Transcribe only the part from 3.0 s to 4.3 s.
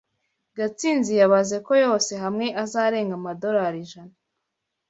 amadorari ijana.